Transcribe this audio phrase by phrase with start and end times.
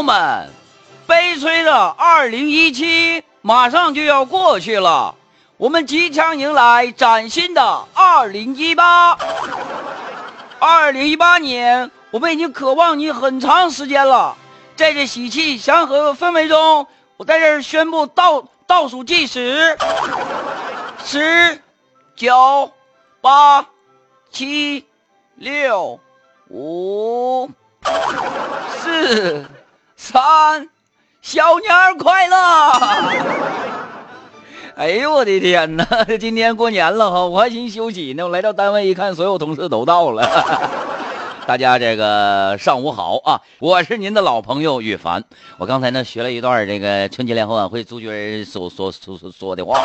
[0.00, 0.48] 友们，
[1.06, 5.14] 悲催的二零一七马上就要过去了，
[5.58, 9.18] 我们即将迎来崭新的二零一八。
[10.58, 14.34] 二零一八年，我们已经渴望你很长时间了，
[14.74, 16.86] 在这喜气祥和的氛围中，
[17.18, 19.76] 我在这儿宣布倒倒数计时：
[21.04, 21.60] 十、
[22.16, 22.72] 九、
[23.20, 23.66] 八、
[24.30, 24.86] 七、
[25.34, 26.00] 六、
[26.48, 27.50] 五。
[28.82, 29.46] 四、
[30.02, 30.66] 三，
[31.20, 32.36] 小年快乐！
[34.74, 35.84] 哎呦我的天哪！
[36.18, 38.24] 今天过年了哈，我还寻休息呢。
[38.24, 40.26] 我来到单位一看，所有同事都到了。
[41.46, 43.42] 大家这个上午好啊！
[43.58, 45.22] 我是您的老朋友羽凡。
[45.58, 49.78] 我刚才呢学了一段这个春节联欢晚会朱军所所所所说的话，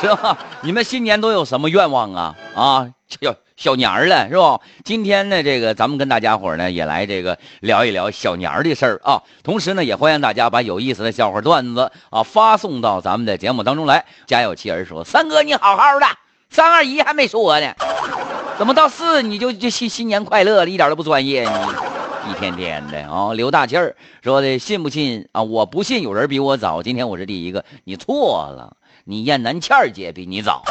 [0.00, 0.36] 是吧？
[0.60, 2.34] 你们新年都有什么愿望啊？
[2.56, 4.60] 啊，小小年儿了是吧？
[4.84, 9.22] 今天呢，这个咱们跟大家伙呢也来这个聊一聊小年儿的事儿啊。
[9.42, 14.04] 同时呢，也欢迎大家把有意思的笑话段子啊发送到咱们的节目当中来。
[14.26, 16.06] 家有妻儿说：“三哥你好好的，
[16.50, 17.74] 三二一还没说呢。”
[18.58, 23.32] 怎么到四你就就新新年快乐了，一点都不专业，你一天天的啊！
[23.32, 25.42] 刘大气儿说的信不信啊？
[25.42, 30.62] 我不信有人比我早，今天我是第一个，你错了，你燕南倩儿姐比你早。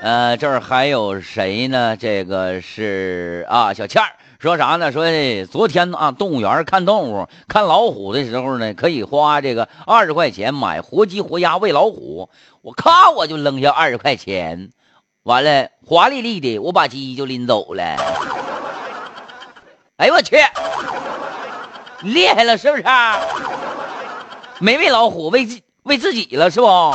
[0.00, 1.96] 呃，这儿还有谁呢？
[1.96, 4.10] 这个是啊，小倩儿。
[4.38, 4.92] 说啥呢？
[4.92, 5.04] 说
[5.46, 12.30] 昨天啊，动物园看动物，看老虎的时候呢，可以花这个二十块钱买活鸡活鸭喂老虎。
[12.62, 14.70] 我咔，我就扔下二十块钱，
[15.24, 17.82] 完了华丽丽的，我把鸡就拎走了。
[19.98, 20.36] 哎呦我去，
[22.02, 22.84] 厉害了是不是？
[24.60, 26.94] 没喂老虎，喂自喂自己了是不？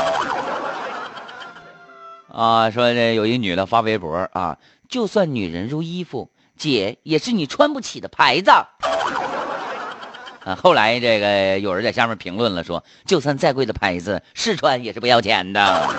[2.34, 4.58] 啊，说这有一女的发微博啊，
[4.90, 6.30] 就算女人如衣服。
[6.56, 8.52] 姐也是你穿不起的牌子，
[10.46, 10.56] 啊！
[10.56, 15.90] 后来这个有人在下面评论了，说就算再贵的牌子试穿也是不要钱的，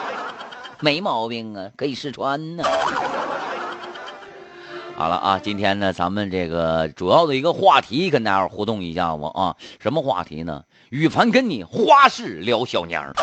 [0.80, 2.64] 没毛病啊，可以试穿呢。
[4.96, 10.64] 好了啊，今天呢，咱们这个主要的一个话题跟大家互动一下子啊，什么话题呢？
[10.88, 13.14] 羽凡跟你花式聊小娘。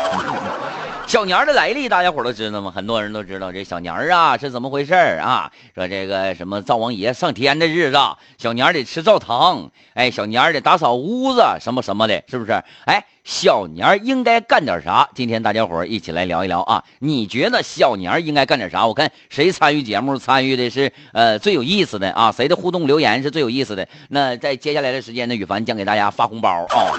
[1.06, 2.72] 小年儿的来历，大家伙都知道吗？
[2.74, 5.52] 很多人都知道这小年儿啊是怎么回事啊？
[5.72, 7.98] 说这个什么灶王爷上天的日子，
[8.38, 12.60] 小年儿得吃灶糖，哎，小年儿得打扫屋子，什么什么的，是不是？
[12.86, 15.08] 哎，小年儿应该干点啥？
[15.14, 16.82] 今天大家伙一起来聊一聊啊！
[16.98, 18.84] 你觉得小年儿应该干点啥？
[18.84, 22.34] 我看谁参与节目参与的是呃最有意思的啊？
[22.36, 23.86] 谁的互动留言是最有意思的？
[24.08, 26.90] 那在接下来的时间呢，羽凡将给大家发红包啊！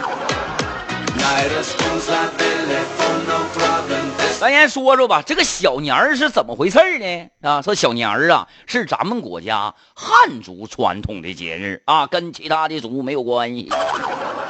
[4.39, 7.27] 咱先说说吧，这个小年儿是怎么回事呢？
[7.41, 13.71] 啊，说小年儿啊，是咱们国家汉族传统的节日啊，跟其他的族没有关系。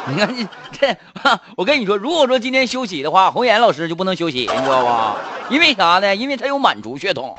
[0.10, 0.98] 你看你这，
[1.56, 5.16] 我跟你说，如果说今天休息的话，红颜老师就不能休息，你知道吧？
[5.50, 6.14] 因为啥呢？
[6.14, 7.34] 因为他有满族血统，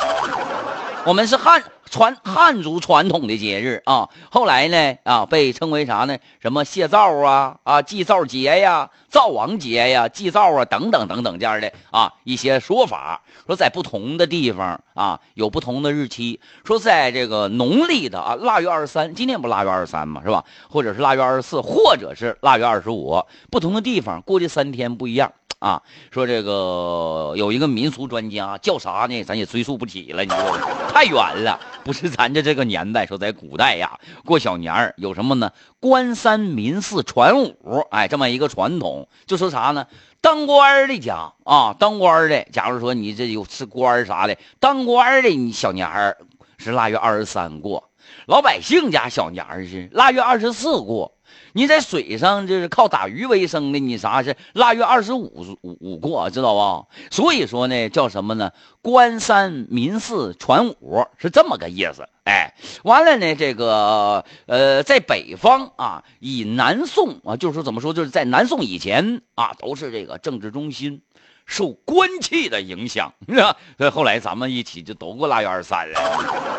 [1.09, 1.63] 我们是汉。
[1.91, 6.19] 传汉族传统的节日啊，后来呢啊被称为啥呢？
[6.39, 13.23] 什么谢灶啊啊祭灶节呀、灶王节呀、祭灶啊等等等等这样的啊一些说法。
[13.47, 16.39] 说在不同的地方啊有不同的日期。
[16.63, 20.45] 说在这个农历的啊腊月二十三，今天不腊月二十三嘛是吧？
[20.69, 23.19] 或者是腊月二十四，或者是腊月二十五，
[23.51, 25.33] 不同的地方过这三天不一样。
[25.59, 25.83] 啊，
[26.13, 29.25] 说这个有一个民俗专家叫啥呢？
[29.25, 30.59] 咱也追溯不起了，你知道吗？
[30.93, 33.05] 太远了，不是咱这这个年代。
[33.07, 35.51] 说在古代呀，过小年儿有什么呢？
[35.81, 39.09] 官三民四传五，哎，这么一个传统。
[39.27, 39.87] 就说啥呢？
[40.21, 46.19] 当官的家啊，当官的，假如说你这有是官啥的，当官的你小年儿
[46.59, 47.91] 是腊月二十三过，
[48.27, 51.18] 老百姓家小年儿是腊月二十四过。
[51.53, 56.86] 你在水上就是靠打鱼为生的，你啥是腊月二十五五过，知道吧？
[57.10, 58.53] 所以说呢，叫什么呢？
[58.83, 62.09] 官三民四传五是这么个意思。
[62.25, 62.54] 哎，
[62.84, 71.01] 完了呢，这个呃，在北方啊，以南宋啊，就是说怎么说，就是在南宋以前啊，都是这个政治中心，
[71.47, 73.57] 受官气的影响，是吧？
[73.78, 76.01] 所以后来咱们一起就都过腊月二十三了。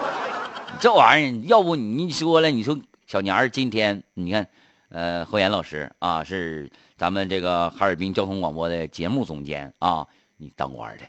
[0.81, 4.48] 这玩意儿，要不你说了，你说小年儿今天你看。
[4.91, 10.07] 呃，何岩老师啊，是咱们这个哈尔滨交通广播的节目总监啊，
[10.38, 11.03] 你当官的，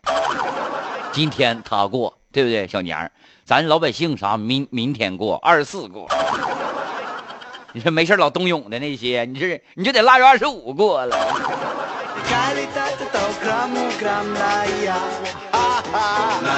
[1.13, 2.67] 今天他过，对不对？
[2.69, 3.11] 小年儿，
[3.45, 6.07] 咱老百姓啥明明天过，二十四过。
[7.73, 11.17] 你说没事老冬泳的那些，你这你就得腊月二十五过了。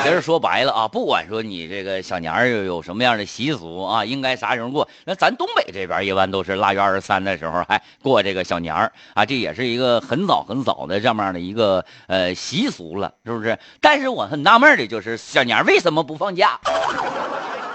[0.03, 4.89] 其实说白了啊，不管说你这个小年儿有什么样的习俗啊，应该啥时候过？
[5.05, 13.57] 那咱东北这边一般都是腊月二十三的时候还过这个小年儿啊，这也是一个很早很早的这么样的一个呃习俗了，是不是？
[13.81, 16.59] 但是我很纳闷的就是小年儿为什么不放假？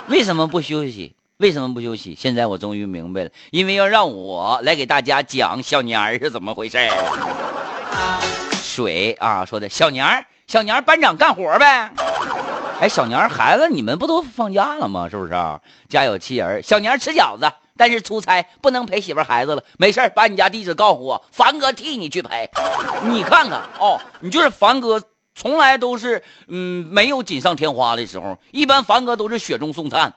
[0.08, 1.16] 为什么不休息？
[1.38, 2.14] 为什么不休息？
[2.14, 6.78] 现在我终于明白了，因为要让我来给大家讲小年儿是怎么回事
[8.62, 10.26] 水啊，说的小年儿。
[10.48, 11.92] 小年儿班长干活呗，
[12.80, 15.10] 哎，小年孩子，你们不都放假了吗？
[15.10, 15.34] 是不是？
[15.90, 19.64] 家有妻儿，小年吃饺子，但是出差不能陪媳妇孩子了。
[19.78, 22.52] 没事把你家地址告诉我，凡哥替你去陪。
[23.04, 25.02] 你看看哦，你就是凡哥，
[25.34, 30.14] 从来都是嗯没有锦上添花的时候，一般凡哥都是雪中送炭。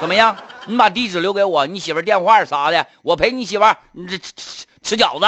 [0.00, 0.34] 怎么样？
[0.64, 5.26] 你把地址留给我，你媳妇电话啥的，我陪你媳妇你这吃吃吃饺子。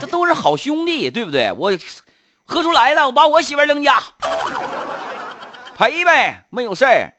[0.00, 1.52] 这都是好兄弟，对不对？
[1.52, 1.70] 我
[2.50, 4.02] 喝出来了，我把我媳妇扔家
[5.78, 7.14] 赔呗，没有事儿。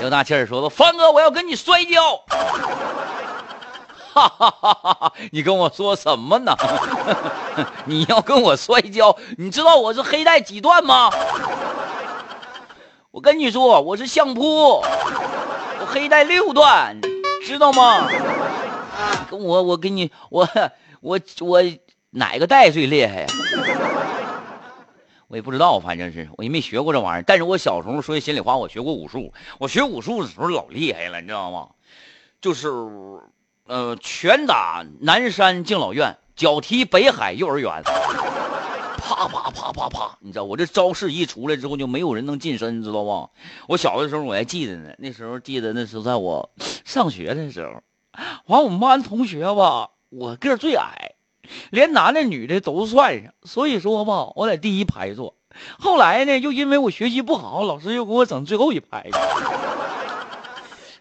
[0.00, 2.22] 刘大气儿说：“方哥，我要跟你摔跤。”
[4.14, 5.12] 哈哈哈哈哈！
[5.30, 6.56] 你跟我说什么呢？
[7.84, 9.14] 你要跟我摔跤？
[9.36, 11.10] 你知道我是黑带几段吗？
[13.10, 16.96] 我跟你说，我是相扑，我黑带六段。
[17.44, 18.08] 知道吗？
[19.30, 20.48] 跟我，我给你，我
[21.06, 21.62] 我我
[22.10, 23.26] 哪个带最厉害呀？
[25.28, 27.22] 我也不知道，反正是我也没学过这玩意儿。
[27.24, 29.32] 但是我小时候说心里话，我学过武术。
[29.58, 31.68] 我学武术的时候老厉害了，你知道吗？
[32.40, 32.68] 就是，
[33.66, 37.84] 呃，拳打南山敬老院，脚踢北海幼儿园，
[38.98, 43.30] 啪啪啪啪啪，你知道我这招式一出来之后，就没有人能近身，你知道不？
[43.68, 46.50] 我小的时候我还记得呢，那时候记得那时候在我。
[46.84, 47.80] 上学的时候，
[48.46, 51.12] 完我们班同学吧，我个最矮，
[51.68, 55.34] 连男的女的都算上，所以说吧，我在第一排坐。
[55.78, 59.10] 后来呢，又因为我学习不好，老师又给我整最后一排。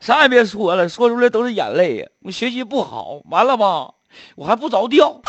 [0.01, 2.07] 啥也别说了，说出来都是眼泪呀。
[2.23, 3.94] 我学习不好，完了吧，
[4.35, 5.21] 我还不着调，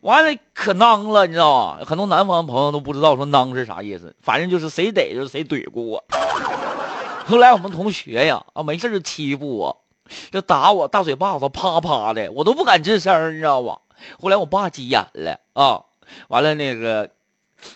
[0.00, 1.80] 完了可囊了，你知道吧？
[1.84, 6.02] 很多南方朋友都不知道说囊是啥意思，反正就是谁逮着谁怼过我。
[7.28, 9.83] 后来我们同学呀，啊，没事就欺负我，
[10.30, 13.80] 就打我大嘴巴子，啪啪的，我都不敢吱声，你知道吧？
[14.20, 15.84] 后来我爸急眼了啊，
[16.28, 17.10] 完了那个，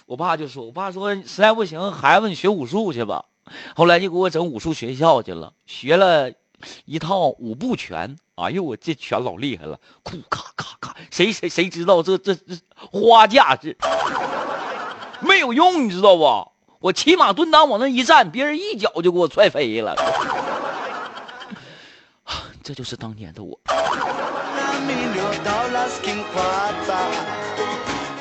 [0.07, 3.25] 我爸就说，我爸说实在不行，孩子你学武术去吧。
[3.75, 6.33] 后来就给我整武术学校去了，学了
[6.85, 8.19] 一套五步拳。
[8.35, 13.77] 哎呦，我这拳老厉害了，库咔咔咔，谁谁谁知道这这这花架子
[15.21, 16.53] 没有用，你知道不？
[16.81, 19.97] 我骑马蹲裆往那一站，别人一脚就给我踹飞了。
[22.69, 23.59] 这就是当年的我。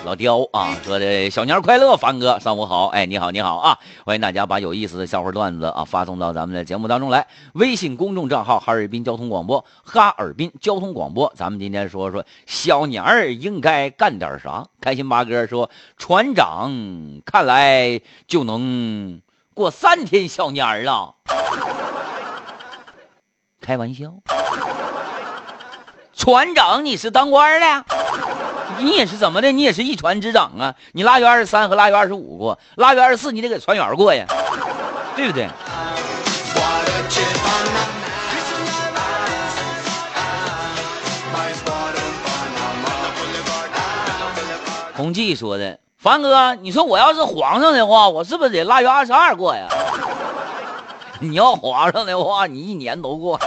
[0.05, 7.27] 老刁啊，说的小年快乐，凡哥，上午好，哎，你好，你好啊，欢迎大家把有意思的笑话段子啊发送到咱们的节目当中来。
[7.55, 11.33] 微信公众账号哈尔滨交通广播，哈尔滨交通广播。
[11.35, 14.65] 咱们今天说说小年儿应该干点啥？
[14.79, 16.71] 开心八哥说，船长
[17.25, 19.21] 看来就能
[19.53, 21.15] 过三天小年儿了。
[23.67, 24.05] 开玩笑，
[26.15, 27.83] 船长你是当官的？
[28.79, 29.51] 你也是怎么的？
[29.51, 30.73] 你也是一船之长啊！
[30.93, 34.25] 你腊月二十三和腊月二十五过，腊月二十四你得给船员过呀，
[35.17, 35.49] 对不对？
[44.95, 49.67] 洪记说的，凡哥，你说我要是皇上的话，我是不是得腊月二十二过呀？
[51.21, 53.39] 你要皇上的话，你一年都过，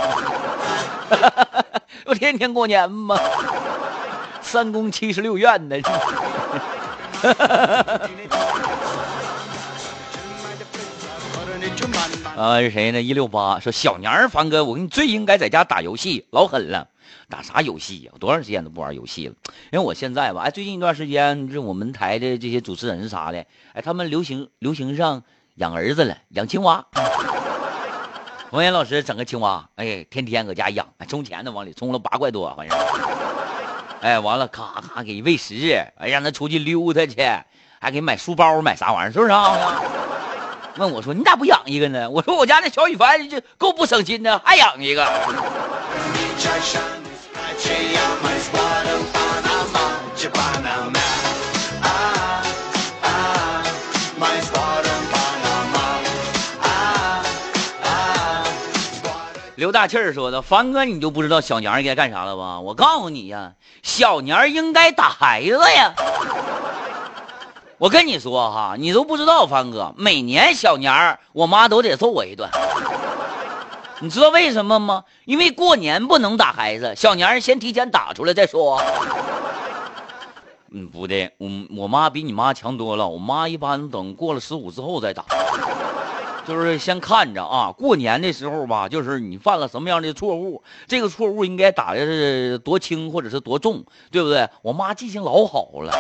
[2.05, 3.17] 不天天过年吗？
[4.43, 5.81] 三宫七十六院的，
[12.37, 13.01] 啊是谁呢？
[13.01, 16.89] 一六八说小年儿，凡哥，我跟你最应该在家打游戏，老狠了，
[17.29, 18.11] 打啥游戏呀？
[18.15, 19.35] 我多长时间都不玩游戏了？
[19.71, 25.23] 因为我现在吧，哎，最近一段时间，这我们台的这些主持人啥的，哎，他们流行流行上
[25.57, 26.85] 养儿子了，养青蛙。
[28.51, 32.77] 王岩老师整个青蛙，哎，天天搁家养，充钱呢，往里充了八块多，好像。
[34.01, 35.55] 哎，完了，咔咔给喂食，
[35.97, 37.15] 哎，让他出去溜达去，
[37.79, 39.81] 还给买书包，买啥玩意儿，是不是啊？
[40.79, 45.05] 问我说：“你咋不养一个呢？”我说：“我家那小羽凡就够不省心的，还养一个。”
[59.81, 62.61] 大气儿说的，凡哥，你就不知道小年儿该干啥了吧？
[62.61, 65.95] 我告诉你呀，小年儿应该打孩子呀。
[67.79, 72.47] 我跟你说哈，你都不知道，凡哥，每年小年儿我妈都得揍我一顿。
[74.01, 75.05] 你知道为什么吗？
[75.25, 78.83] 因为过年不能打孩子，小年儿先提前打出来再说。
[80.73, 83.09] 嗯，不对，我我妈比你妈强多了。
[83.09, 85.25] 我妈一般等过了十五之后再打。
[86.51, 94.49] 就是先看着啊，过年的时候吧，就是你犯了什么样的错误，这个错误应该打的是多轻或者是多重，对不对？
[94.63, 95.93] 我妈记性老好了。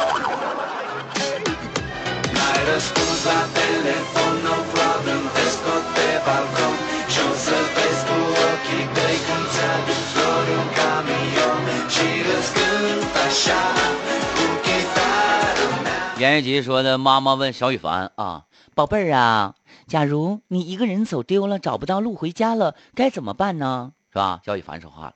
[16.19, 18.42] 严月吉说的，妈妈问小雨凡啊，
[18.75, 19.54] 宝贝儿啊。
[19.90, 23.90] 假如你一个人走丢了，找不到路回家了，该怎么办呢？
[24.12, 24.40] 是吧？
[24.47, 25.14] 小雨凡说话了：“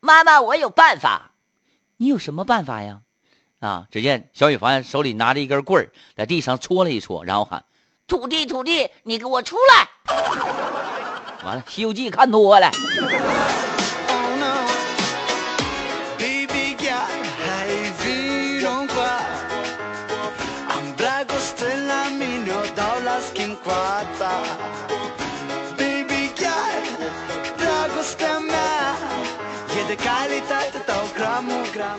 [0.00, 1.30] 妈妈，我有办法。
[1.96, 3.00] 你有什么办法呀？”
[3.58, 3.86] 啊！
[3.90, 7.64] 只见小雨凡手里拿着一根棍儿，在地上戳了一戳，然后喊
[8.06, 9.88] ：“土地，土地，你给我出来！”
[11.42, 12.70] 完了，《西游记》看多了。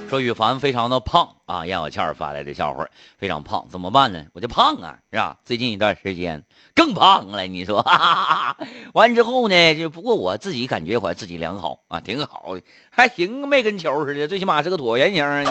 [0.10, 4.26] 说羽凡非常的胖啊，燕小倩发来的笑话，非常胖，怎么办呢？
[4.34, 5.38] 我就胖啊，是吧？
[5.44, 6.44] 最近一段时间
[6.76, 7.84] 更胖了，你说？
[8.94, 15.44] 完之后呢，就不过我自己感觉我自己良好啊，挺好的，还行，没跟球似的，最起码是个椭圆形，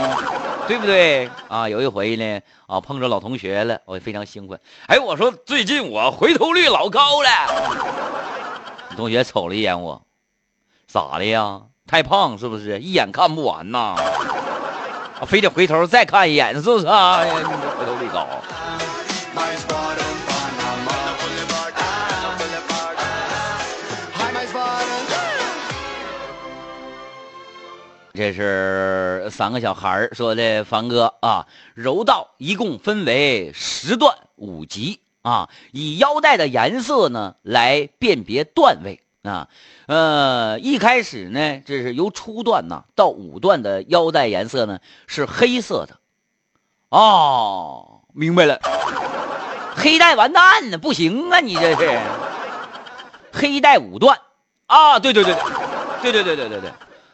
[0.68, 1.28] 对不对？
[1.48, 4.60] 啊，有一回呢，啊，碰着老同学了，我非常兴奋。
[4.86, 7.28] 哎，我说最近我回头率老高了。
[8.96, 10.02] 同学瞅了一眼我，
[10.86, 11.62] 咋的呀？
[11.86, 12.78] 太胖是不是？
[12.80, 13.94] 一眼看不完呐，
[15.26, 17.18] 非得回头再看一眼，是不是啊？
[17.18, 18.26] 回头率高。
[28.14, 39.00] 这是三个小孩说的，凡哥啊，柔道一共分为十段五级啊，以腰带的颜色呢来辨别段位。
[39.22, 39.48] 啊，
[39.86, 45.98] 呃，一开始呢，这是由初段呢到五段的腰带颜色呢是黑色的，
[46.88, 48.60] 哦，明白了，
[49.76, 52.00] 黑带完蛋了，不行啊，你这是。
[53.32, 54.18] 黑带五段。
[54.66, 55.34] 啊，对对对
[56.02, 56.60] 对对对对对对。
[56.60, 56.70] 对，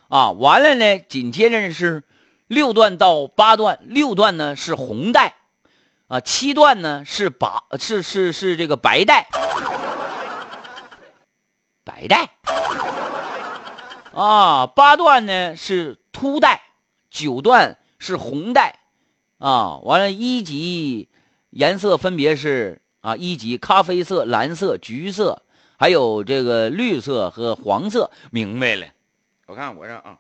[0.09, 2.05] 啊，完了呢，紧接着是
[2.47, 5.35] 六段到八段，六段呢是红带，
[6.07, 9.29] 啊，七段呢是白是是是这个白带。
[11.99, 12.31] 白带
[14.15, 16.63] 啊，八段呢是秃带，
[17.11, 18.79] 九段是红带，
[19.39, 21.09] 啊，完了，一级
[21.51, 25.43] 颜色分别是啊，一级咖啡色、蓝色、橘色，
[25.77, 28.13] 还有这个绿色和黄色。
[28.31, 28.87] 明白了，
[29.47, 30.19] 我看我这啊，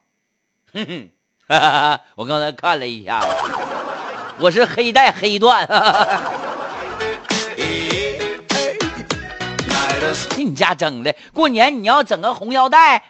[0.72, 3.24] 哼哼，我刚才看了一下，
[4.40, 5.64] 我是黑带黑段。
[5.68, 6.32] 哈哈
[10.36, 13.02] 你家整的过年你要整个红腰带，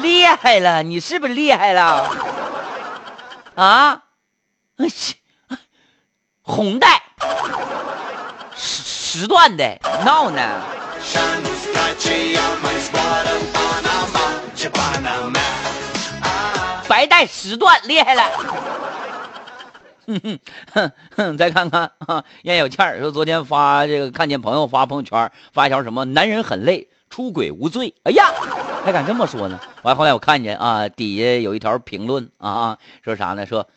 [0.00, 0.82] 厉害了！
[0.82, 2.10] 你是不是厉害了？
[3.54, 4.02] 啊？
[6.42, 7.02] 红带，
[8.56, 8.82] 十
[9.20, 10.42] 十段的，闹呢？
[16.88, 18.24] 白带十段，厉害了。
[20.06, 20.38] 哼哼
[20.72, 27.94] 哼哼，再看看啊，燕小倩说昨天发这个看见朋友发朋友圈发一条什么男人很累，出轨无罪。
[28.02, 28.32] 哎呀，
[28.84, 29.60] 还敢这么说呢？
[29.82, 33.46] 完后来我看见啊，底下有一条评论啊，说啥呢？
[33.46, 33.68] 说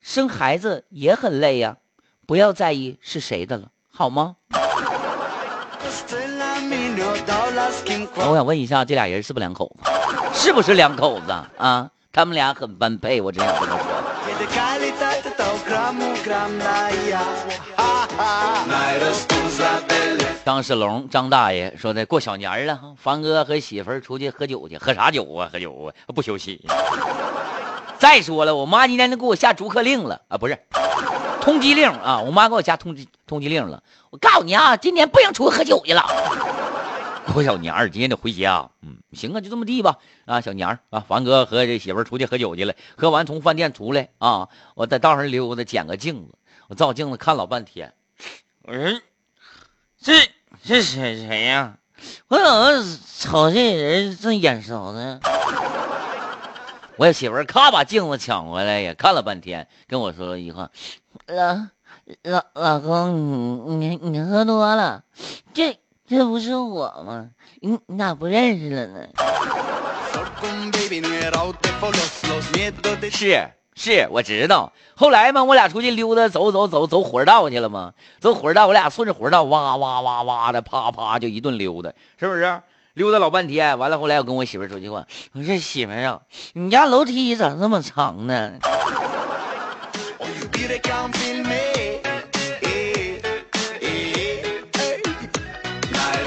[0.00, 1.78] 生孩子也很累呀，
[2.26, 4.36] 不要在意是谁的了，好吗？
[8.14, 9.90] 我想问一下，这俩人是不是两口子？
[10.34, 11.90] 是不是两口子啊？
[12.12, 13.54] 他们俩很般配，我真想
[14.38, 14.44] 这
[19.36, 19.66] 么说。
[20.44, 25.48] 张世龙，张大爷说的过小年了，凡哥和媳妇儿出去喝酒去，喝啥酒啊？
[25.52, 25.88] 喝酒啊？
[26.14, 26.64] 不休息。
[27.98, 30.58] 再说了，我妈今天都给我下逐客令了啊，不是
[31.40, 33.82] 通缉令啊，我妈给我下通缉通缉令了。
[34.10, 36.04] 我告诉你啊，今年不让出去喝酒去了。
[37.32, 38.70] 过小年儿，今天得回家。
[38.82, 39.98] 嗯，行啊，就这么地吧。
[40.24, 42.74] 啊，小年儿啊，凡哥和这媳妇儿出去喝酒去了。
[42.96, 46.34] 喝完从饭店出来啊，我在道上溜达，捡个镜子，
[46.68, 47.92] 我照镜子看老半天。
[48.62, 49.00] 我说，
[50.00, 50.28] 这
[50.62, 51.78] 这谁谁呀？
[52.28, 55.20] 我怎么瞅这人这眼熟呢？
[56.96, 60.70] 我媳妇儿咔把镜子抢回来，也看了半天，跟我说了一句话
[61.26, 61.66] ：“老
[62.22, 65.04] 老老公，你你喝多了，
[65.52, 67.30] 这这不是我吗？
[67.60, 69.00] 你你咋不认识了呢？”
[73.10, 74.72] 是是，我知道。
[74.94, 77.92] 后来嘛，我俩出去溜达，走走走走火车道去了嘛。
[78.20, 82.60] 走火车道，我俩顺着火车道哇哇哇哇的，啪啪就一顿溜达，是不是？
[82.94, 86.22] 溜达老半天，完了后来我跟我媳妇说句话，我说媳妇啊，
[86.54, 88.52] 你家楼梯咋这么长呢？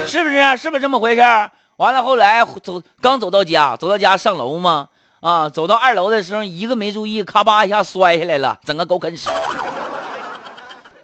[0.09, 0.57] 是不是？
[0.57, 1.21] 是不是这么回事？
[1.77, 4.89] 完了后来走，刚走到家，走到家上楼嘛，
[5.21, 9.29] 啊，走到二楼的时候，一个没注意，咔吧一下摔下来了，整个狗啃屎。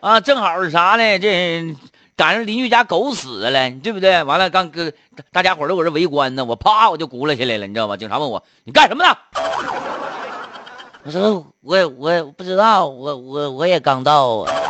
[0.01, 1.19] 啊，正好是啥呢？
[1.19, 1.75] 这。
[2.17, 4.23] 赶上邻居家狗死了，对不对？
[4.23, 4.93] 完了，刚跟
[5.33, 7.97] 大家伙都搁这围观呢，我啪我就咕了下来了，你知道吗？
[7.97, 9.13] 警察问我你干什么呢？
[11.03, 14.64] 我说我我不知道，我我我也刚到啊。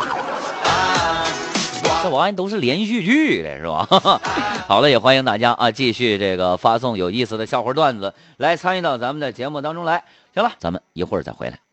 [2.06, 3.84] 这玩意都是连续剧的，是吧？
[4.68, 10.04] 好了，也欢迎大家啊，继续这个发送有意思的笑话段子来参与到咱们的节目当中来。
[10.32, 11.65] 行了，咱们一会儿再回来。